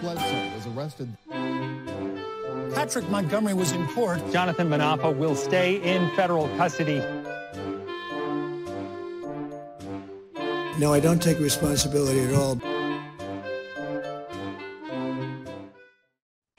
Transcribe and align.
Bledsoe 0.00 0.54
was 0.54 0.66
arrested. 0.68 1.16
Patrick 2.74 3.08
Montgomery 3.08 3.54
was 3.54 3.72
in 3.72 3.86
court. 3.88 4.20
Jonathan 4.32 4.68
Manapa 4.68 5.16
will 5.16 5.34
stay 5.34 5.76
in 5.82 6.10
federal 6.14 6.48
custody. 6.56 6.98
No, 10.78 10.92
I 10.92 11.00
don't 11.00 11.20
take 11.20 11.38
responsibility 11.40 12.20
at 12.20 12.34
all. 12.34 12.60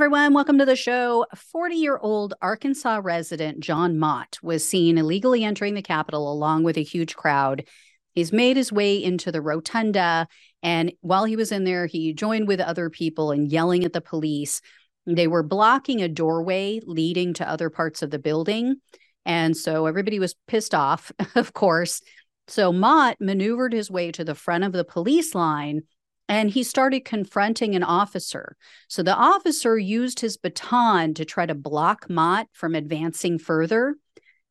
everyone, 0.00 0.32
welcome 0.32 0.56
to 0.56 0.64
the 0.64 0.76
show. 0.76 1.26
40 1.36 1.74
year 1.74 1.98
old 1.98 2.32
Arkansas 2.40 3.00
resident 3.04 3.60
Jon 3.60 3.98
Mott 3.98 4.38
was 4.42 4.66
seen 4.66 4.96
illegally 4.96 5.44
entering 5.44 5.74
the 5.74 5.82
Capitol 5.82 6.32
along 6.32 6.62
with 6.62 6.78
a 6.78 6.82
huge 6.82 7.16
crowd. 7.16 7.64
He's 8.14 8.32
made 8.32 8.56
his 8.56 8.72
way 8.72 9.02
into 9.02 9.30
the 9.32 9.40
rotunda. 9.40 10.28
And 10.62 10.92
while 11.00 11.24
he 11.24 11.36
was 11.36 11.52
in 11.52 11.64
there, 11.64 11.86
he 11.86 12.12
joined 12.12 12.48
with 12.48 12.60
other 12.60 12.90
people 12.90 13.30
and 13.30 13.50
yelling 13.50 13.84
at 13.84 13.92
the 13.92 14.00
police. 14.00 14.60
They 15.06 15.26
were 15.26 15.42
blocking 15.42 16.02
a 16.02 16.08
doorway 16.08 16.80
leading 16.84 17.34
to 17.34 17.48
other 17.48 17.70
parts 17.70 18.02
of 18.02 18.10
the 18.10 18.18
building. 18.18 18.76
And 19.24 19.56
so 19.56 19.86
everybody 19.86 20.18
was 20.18 20.34
pissed 20.46 20.74
off, 20.74 21.12
of 21.34 21.52
course. 21.52 22.00
So 22.48 22.72
Mott 22.72 23.16
maneuvered 23.20 23.72
his 23.72 23.90
way 23.90 24.10
to 24.12 24.24
the 24.24 24.34
front 24.34 24.64
of 24.64 24.72
the 24.72 24.84
police 24.84 25.34
line 25.34 25.82
and 26.30 26.48
he 26.48 26.62
started 26.62 27.04
confronting 27.04 27.74
an 27.74 27.82
officer. 27.82 28.56
So 28.86 29.02
the 29.02 29.16
officer 29.16 29.76
used 29.76 30.20
his 30.20 30.36
baton 30.36 31.12
to 31.14 31.24
try 31.24 31.44
to 31.44 31.56
block 31.56 32.08
Mott 32.08 32.46
from 32.52 32.76
advancing 32.76 33.36
further. 33.36 33.96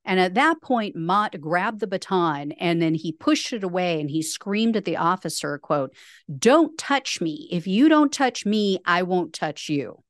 And 0.05 0.19
at 0.19 0.33
that 0.35 0.61
point, 0.61 0.95
Mott 0.95 1.39
grabbed 1.39 1.81
the 1.81 1.87
baton 1.87 2.53
and 2.53 2.81
then 2.81 2.95
he 2.95 3.11
pushed 3.11 3.53
it 3.53 3.63
away 3.63 3.99
and 3.99 4.09
he 4.09 4.21
screamed 4.21 4.75
at 4.75 4.85
the 4.85 4.97
officer, 4.97 5.57
quote, 5.57 5.93
Don't 6.37 6.77
touch 6.77 7.21
me. 7.21 7.47
If 7.51 7.67
you 7.67 7.89
don't 7.89 8.11
touch 8.11 8.45
me, 8.45 8.79
I 8.85 9.03
won't 9.03 9.33
touch 9.33 9.69
you. 9.69 10.03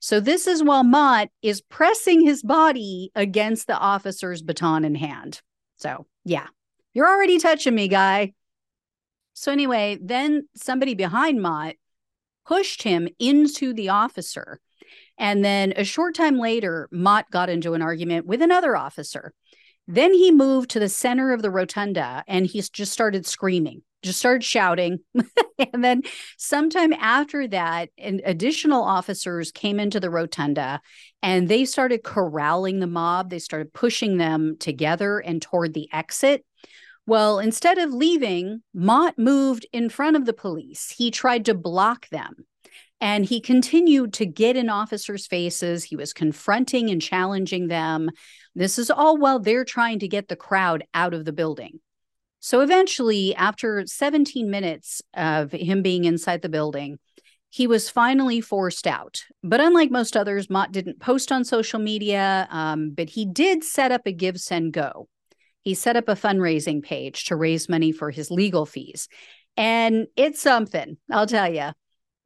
So 0.00 0.18
this 0.18 0.48
is 0.48 0.64
while 0.64 0.82
Mott 0.82 1.28
is 1.42 1.60
pressing 1.60 2.26
his 2.26 2.42
body 2.42 3.12
against 3.14 3.68
the 3.68 3.78
officer's 3.78 4.42
baton 4.42 4.84
in 4.84 4.96
hand. 4.96 5.40
So 5.76 6.06
yeah, 6.24 6.48
you're 6.92 7.08
already 7.08 7.38
touching 7.38 7.74
me, 7.74 7.88
guy. 7.88 8.32
So 9.34 9.52
anyway, 9.52 9.98
then 10.02 10.48
somebody 10.56 10.94
behind 10.94 11.40
Mott 11.40 11.76
pushed 12.44 12.82
him 12.82 13.08
into 13.18 13.72
the 13.72 13.90
officer. 13.90 14.60
And 15.18 15.44
then 15.44 15.72
a 15.76 15.84
short 15.84 16.14
time 16.14 16.38
later, 16.38 16.88
Mott 16.90 17.30
got 17.30 17.50
into 17.50 17.74
an 17.74 17.82
argument 17.82 18.26
with 18.26 18.42
another 18.42 18.76
officer. 18.76 19.32
Then 19.86 20.14
he 20.14 20.30
moved 20.30 20.70
to 20.70 20.80
the 20.80 20.88
center 20.88 21.32
of 21.32 21.42
the 21.42 21.50
rotunda 21.50 22.24
and 22.26 22.46
he 22.46 22.62
just 22.62 22.92
started 22.92 23.26
screaming 23.26 23.82
just 24.02 24.18
started 24.18 24.44
shouting. 24.44 25.00
and 25.72 25.82
then 25.82 26.02
sometime 26.36 26.92
after 26.92 27.46
that, 27.48 27.90
additional 27.98 28.82
officers 28.82 29.52
came 29.52 29.78
into 29.80 30.00
the 30.00 30.10
rotunda 30.10 30.80
and 31.22 31.48
they 31.48 31.64
started 31.64 32.02
corralling 32.02 32.80
the 32.80 32.86
mob. 32.86 33.30
They 33.30 33.38
started 33.38 33.72
pushing 33.72 34.16
them 34.16 34.56
together 34.58 35.18
and 35.18 35.40
toward 35.40 35.74
the 35.74 35.88
exit. 35.92 36.44
Well, 37.06 37.38
instead 37.38 37.78
of 37.78 37.92
leaving, 37.92 38.62
Mott 38.74 39.18
moved 39.18 39.66
in 39.72 39.88
front 39.88 40.16
of 40.16 40.24
the 40.24 40.32
police. 40.32 40.94
He 40.96 41.10
tried 41.10 41.44
to 41.46 41.54
block 41.54 42.08
them. 42.10 42.46
And 43.02 43.24
he 43.24 43.40
continued 43.40 44.12
to 44.14 44.26
get 44.26 44.56
in 44.56 44.68
officers' 44.68 45.26
faces. 45.26 45.82
He 45.82 45.96
was 45.96 46.12
confronting 46.12 46.88
and 46.88 47.02
challenging 47.02 47.66
them. 47.66 48.10
This 48.54 48.78
is 48.78 48.92
all 48.92 49.18
while 49.18 49.40
they're 49.40 49.64
trying 49.64 49.98
to 49.98 50.08
get 50.08 50.28
the 50.28 50.36
crowd 50.36 50.84
out 50.94 51.12
of 51.12 51.24
the 51.24 51.32
building. 51.32 51.80
So 52.38 52.60
eventually, 52.60 53.34
after 53.34 53.82
17 53.84 54.48
minutes 54.48 55.02
of 55.14 55.50
him 55.50 55.82
being 55.82 56.04
inside 56.04 56.42
the 56.42 56.48
building, 56.48 57.00
he 57.50 57.66
was 57.66 57.90
finally 57.90 58.40
forced 58.40 58.86
out. 58.86 59.24
But 59.42 59.60
unlike 59.60 59.90
most 59.90 60.16
others, 60.16 60.48
Mott 60.48 60.70
didn't 60.70 61.00
post 61.00 61.32
on 61.32 61.44
social 61.44 61.80
media, 61.80 62.46
um, 62.50 62.90
but 62.90 63.10
he 63.10 63.26
did 63.26 63.64
set 63.64 63.90
up 63.90 64.02
a 64.06 64.14
GiveSendGo. 64.14 65.06
He 65.62 65.74
set 65.74 65.96
up 65.96 66.08
a 66.08 66.14
fundraising 66.14 66.84
page 66.84 67.24
to 67.24 67.36
raise 67.36 67.68
money 67.68 67.90
for 67.90 68.12
his 68.12 68.30
legal 68.30 68.64
fees. 68.64 69.08
And 69.56 70.06
it's 70.16 70.40
something, 70.40 70.98
I'll 71.10 71.26
tell 71.26 71.52
you. 71.52 71.72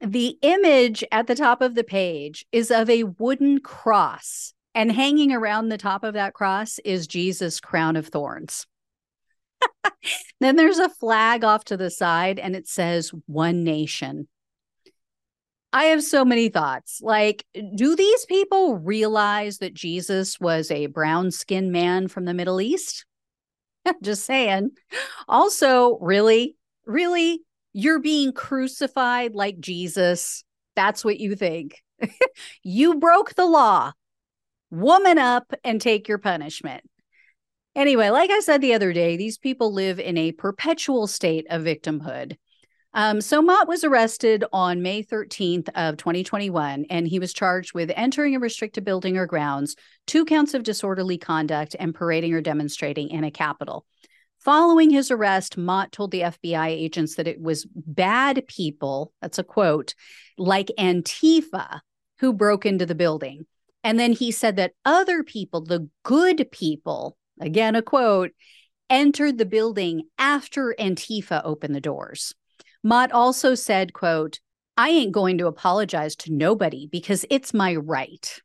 The 0.01 0.39
image 0.43 1.05
at 1.11 1.27
the 1.27 1.35
top 1.35 1.63
of 1.63 1.75
the 1.75 1.85
page 1.85 2.45
is 2.53 2.71
of 2.71 2.91
a 2.91 3.05
wooden 3.05 3.61
cross, 3.61 4.53
and 4.75 4.93
hanging 4.93 5.33
around 5.33 5.69
the 5.69 5.79
top 5.79 6.05
of 6.05 6.15
that 6.15 6.35
cross 6.35 6.79
is 6.85 7.07
Jesus' 7.07 7.61
crown 7.61 7.97
of 7.97 8.09
thorns. 8.09 8.67
then 10.41 10.57
there's 10.57 10.79
a 10.79 10.91
flag 10.91 11.45
off 11.45 11.65
to 11.65 11.79
the 11.79 11.91
side 11.91 12.39
and 12.39 12.55
it 12.55 12.69
says 12.69 13.11
one 13.27 13.65
nation. 13.65 14.29
I 15.73 15.87
have 15.87 16.03
so 16.03 16.25
many 16.25 16.49
thoughts. 16.49 17.01
Like, 17.03 17.45
do 17.75 17.97
these 17.97 18.25
people 18.27 18.77
realize 18.77 19.59
that 19.59 19.75
Jesus 19.75 20.39
was 20.39 20.71
a 20.71 20.87
brown 20.87 21.31
skinned 21.31 21.73
man 21.73 22.09
from 22.09 22.25
the 22.25 22.35
Middle 22.35 22.61
East? 22.61 23.05
Just 24.03 24.25
saying. 24.25 24.71
Also, 25.29 25.99
really, 26.01 26.57
really, 26.87 27.43
you're 27.79 28.01
being 28.01 28.33
crucified 28.33 29.35
like 29.35 29.61
Jesus. 29.61 30.45
That's 30.77 31.05
what 31.05 31.21
you 31.21 31.37
think. 31.37 31.83
you 32.63 32.95
broke 32.95 33.35
the 33.35 33.45
law. 33.45 33.93
Woman 34.71 35.19
up 35.19 35.53
and 35.63 35.79
take 35.79 36.09
your 36.09 36.17
punishment. 36.17 36.85
Anyway, 37.75 38.09
like 38.09 38.31
I 38.31 38.41
said 38.41 38.63
the 38.63 38.73
other 38.73 38.95
day, 38.95 39.19
these 39.19 39.37
people 39.37 39.75
live 39.75 40.01
in 40.01 40.17
a 40.17 40.33
perpetual 40.33 41.07
state 41.07 41.47
of 41.51 41.65
victimhood. 41.65 42.37
Um, 42.95 43.21
so 43.21 43.43
Mott 43.43 43.69
was 43.69 43.85
arrested 43.85 44.43
on 44.55 44.81
May 44.81 45.03
13th 45.03 45.69
of 45.75 45.99
2021, 45.99 46.87
and 46.89 47.07
he 47.07 47.19
was 47.19 47.35
charged 47.35 47.75
with 47.75 47.93
entering 47.95 48.35
a 48.35 48.41
restricted 48.41 48.87
building 48.87 49.19
or 49.19 49.27
grounds, 49.27 49.77
two 50.07 50.25
counts 50.25 50.55
of 50.55 50.63
disorderly 50.63 51.19
conduct, 51.19 51.77
and 51.79 51.95
parading 51.95 52.33
or 52.33 52.41
demonstrating 52.41 53.11
in 53.11 53.23
a 53.23 53.31
Capitol. 53.31 53.85
Following 54.39 54.91
his 54.91 55.11
arrest, 55.11 55.57
Mott 55.57 55.93
told 55.93 56.11
the 56.11 56.21
FBI 56.21 56.69
agents 56.69 57.17
that 57.17 57.27
it 57.27 57.41
was 57.41 57.67
bad 57.75 58.47
people, 58.47 59.13
that's 59.21 59.39
a 59.39 59.45
quote, 59.45 59.95
like 60.39 60.71
Antifa, 60.79 61.81
who 62.21 62.33
broke 62.33 62.65
into 62.65 62.87
the 62.87 62.95
building. 62.95 63.47
And 63.83 63.99
then 63.99 64.13
he 64.13 64.31
said 64.31 64.57
that 64.57 64.73
other 64.85 65.23
people, 65.23 65.63
the 65.63 65.89
good 66.03 66.49
people, 66.51 67.17
again, 67.41 67.77
a 67.77 67.83
quote, 67.83 68.33
entered 68.89 69.39
the 69.39 69.47
building 69.47 70.03
after 70.19 70.75
Antifa 70.79 71.43
opened 71.45 71.75
the 71.75 71.81
doors. 71.81 72.35
Mott 72.83 73.11
also 73.13 73.55
said, 73.55 73.93
quote, 73.93 74.41
I 74.77 74.91
ain't 74.91 75.13
going 75.13 75.39
to 75.39 75.47
apologize 75.47 76.15
to 76.17 76.33
nobody 76.33 76.87
because 76.87 77.25
it's 77.31 77.55
my 77.55 77.75
right. 77.75 78.41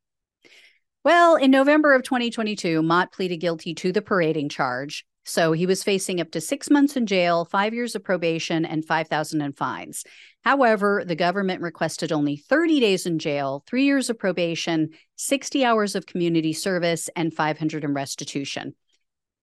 Well, 1.04 1.36
in 1.36 1.52
November 1.52 1.94
of 1.94 2.04
2022, 2.04 2.82
Mott 2.82 3.12
pleaded 3.12 3.38
guilty 3.38 3.74
to 3.76 3.92
the 3.92 4.02
parading 4.02 4.50
charge. 4.50 5.06
So 5.24 5.52
he 5.52 5.66
was 5.66 5.84
facing 5.84 6.20
up 6.20 6.32
to 6.32 6.42
six 6.42 6.70
months 6.70 6.98
in 6.98 7.06
jail, 7.06 7.46
five 7.46 7.74
years 7.74 7.96
of 7.96 8.04
probation, 8.04 8.66
and 8.66 8.84
5,000 8.84 9.42
in 9.42 9.54
fines. 9.54 10.04
However, 10.44 11.04
the 11.06 11.16
government 11.16 11.62
requested 11.62 12.12
only 12.12 12.38
30 12.38 12.80
days 12.80 13.06
in 13.06 13.20
jail, 13.20 13.64
three 13.68 13.84
years 13.84 14.10
of 14.10 14.18
probation, 14.18 14.90
60 15.18 15.64
hours 15.64 15.96
of 15.96 16.08
community 16.08 16.54
service, 16.54 17.10
and 17.16 17.34
500 17.34 17.84
in 17.84 17.94
restitution. 17.94 18.76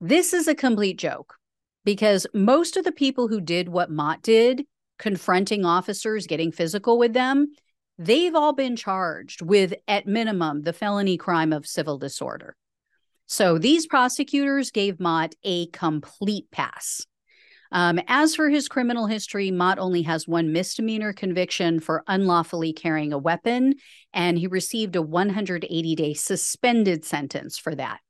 This 0.00 0.32
is 0.32 0.48
a 0.48 0.54
complete 0.54 0.98
joke 0.98 1.36
because 1.84 2.26
most 2.34 2.76
of 2.76 2.84
the 2.84 2.92
people 2.92 3.28
who 3.28 3.40
did 3.40 3.68
what 3.68 3.90
Mott 3.90 4.22
did, 4.22 4.64
confronting 4.98 5.64
officers, 5.64 6.26
getting 6.26 6.50
physical 6.50 6.98
with 6.98 7.12
them, 7.12 7.52
they've 7.98 8.34
all 8.34 8.52
been 8.52 8.74
charged 8.74 9.42
with, 9.42 9.74
at 9.86 10.06
minimum, 10.06 10.62
the 10.62 10.72
felony 10.72 11.16
crime 11.16 11.52
of 11.52 11.66
civil 11.66 11.98
disorder. 11.98 12.56
So 13.28 13.58
these 13.58 13.86
prosecutors 13.86 14.70
gave 14.70 14.98
Mott 14.98 15.34
a 15.44 15.66
complete 15.66 16.50
pass. 16.50 17.06
Um, 17.70 18.00
as 18.08 18.34
for 18.34 18.48
his 18.48 18.68
criminal 18.68 19.06
history, 19.06 19.50
Mott 19.50 19.78
only 19.78 20.00
has 20.02 20.26
one 20.26 20.50
misdemeanor 20.50 21.12
conviction 21.12 21.78
for 21.78 22.02
unlawfully 22.06 22.72
carrying 22.72 23.12
a 23.12 23.18
weapon, 23.18 23.74
and 24.14 24.38
he 24.38 24.46
received 24.46 24.96
a 24.96 25.02
180 25.02 25.94
day 25.94 26.14
suspended 26.14 27.04
sentence 27.04 27.58
for 27.58 27.74
that. 27.74 28.00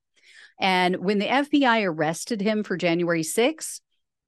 And 0.60 0.98
when 0.98 1.18
the 1.18 1.26
FBI 1.26 1.84
arrested 1.84 2.40
him 2.40 2.62
for 2.62 2.76
January 2.76 3.22
6th, 3.22 3.80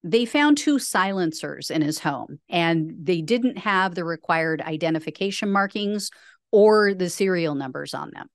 they 0.02 0.24
found 0.24 0.58
two 0.58 0.80
silencers 0.80 1.70
in 1.70 1.82
his 1.82 2.00
home, 2.00 2.40
and 2.48 2.92
they 3.00 3.20
didn't 3.20 3.58
have 3.58 3.94
the 3.94 4.04
required 4.04 4.60
identification 4.60 5.52
markings 5.52 6.10
or 6.50 6.94
the 6.94 7.10
serial 7.10 7.54
numbers 7.54 7.94
on 7.94 8.10
them. 8.12 8.28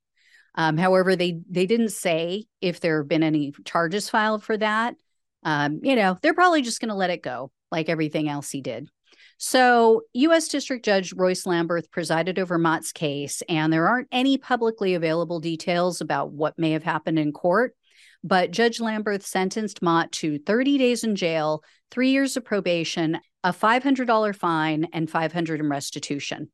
Um, 0.56 0.78
however, 0.78 1.16
they 1.16 1.40
they 1.50 1.66
didn't 1.66 1.90
say 1.90 2.46
if 2.62 2.80
there 2.80 3.00
have 3.00 3.08
been 3.08 3.24
any 3.24 3.54
charges 3.66 4.10
filed 4.10 4.44
for 4.44 4.58
that. 4.58 4.96
Um, 5.44 5.82
you 5.84 5.96
know, 5.96 6.18
they're 6.22 6.34
probably 6.34 6.62
just 6.62 6.80
going 6.80 6.90
to 6.90 6.96
let 6.96 7.12
it 7.12 7.22
go, 7.22 7.52
like 7.72 7.90
everything 7.90 8.30
else 8.30 8.50
he 8.50 8.62
did. 8.62 8.90
So, 9.38 10.04
U.S. 10.14 10.48
District 10.48 10.84
Judge 10.84 11.14
Royce 11.14 11.44
Lamberth 11.44 11.92
presided 11.92 12.40
over 12.40 12.58
Mott's 12.58 12.92
case, 12.94 13.44
and 13.50 13.72
there 13.72 13.88
aren't 13.88 14.08
any 14.12 14.38
publicly 14.38 14.96
available 14.96 15.40
details 15.42 16.00
about 16.00 16.32
what 16.32 16.58
may 16.58 16.72
have 16.72 16.84
happened 16.84 17.20
in 17.20 17.34
court. 17.34 17.76
But 18.24 18.52
Judge 18.52 18.80
Lamberth 18.80 19.24
sentenced 19.24 19.82
Mott 19.82 20.12
to 20.14 20.40
30 20.40 20.78
days 20.78 21.04
in 21.04 21.16
jail, 21.16 21.64
three 21.92 22.10
years 22.10 22.38
of 22.38 22.46
probation, 22.46 23.20
a 23.44 23.52
$500 23.52 24.36
fine, 24.36 24.88
and 24.94 25.10
500 25.10 25.60
in 25.60 25.70
restitution. 25.70 26.50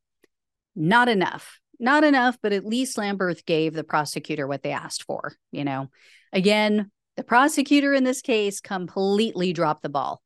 not 0.74 1.08
enough. 1.08 1.61
Not 1.82 2.04
enough, 2.04 2.38
but 2.40 2.52
at 2.52 2.64
least 2.64 2.96
Lamberth 2.96 3.44
gave 3.44 3.74
the 3.74 3.82
prosecutor 3.82 4.46
what 4.46 4.62
they 4.62 4.70
asked 4.70 5.02
for. 5.02 5.34
You 5.50 5.64
know, 5.64 5.88
again, 6.32 6.92
the 7.16 7.24
prosecutor 7.24 7.92
in 7.92 8.04
this 8.04 8.22
case 8.22 8.60
completely 8.60 9.52
dropped 9.52 9.82
the 9.82 9.88
ball. 9.88 10.22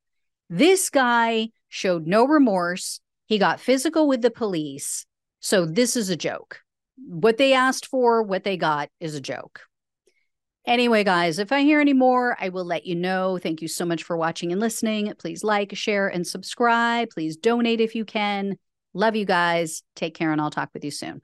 This 0.50 0.90
guy 0.90 1.48
showed 1.70 2.06
no 2.06 2.26
remorse. 2.26 3.00
He 3.24 3.38
got 3.38 3.58
physical 3.58 4.06
with 4.06 4.20
the 4.20 4.30
police. 4.30 5.06
So 5.40 5.64
this 5.64 5.96
is 5.96 6.10
a 6.10 6.16
joke. 6.16 6.60
What 6.98 7.38
they 7.38 7.54
asked 7.54 7.86
for, 7.86 8.22
what 8.22 8.44
they 8.44 8.58
got 8.58 8.90
is 9.00 9.14
a 9.14 9.20
joke. 9.20 9.62
Anyway, 10.66 11.04
guys, 11.04 11.38
if 11.38 11.52
I 11.52 11.62
hear 11.62 11.80
any 11.80 11.94
more, 11.94 12.36
I 12.38 12.50
will 12.50 12.66
let 12.66 12.84
you 12.84 12.96
know. 12.96 13.38
Thank 13.38 13.62
you 13.62 13.68
so 13.68 13.86
much 13.86 14.02
for 14.02 14.16
watching 14.16 14.52
and 14.52 14.60
listening. 14.60 15.10
Please 15.18 15.42
like, 15.42 15.74
share, 15.74 16.08
and 16.08 16.26
subscribe. 16.26 17.08
Please 17.10 17.38
donate 17.38 17.80
if 17.80 17.94
you 17.94 18.04
can. 18.04 18.58
Love 18.96 19.14
you 19.14 19.26
guys. 19.26 19.82
Take 19.94 20.14
care, 20.14 20.32
and 20.32 20.40
I'll 20.40 20.50
talk 20.50 20.70
with 20.72 20.82
you 20.82 20.90
soon. 20.90 21.20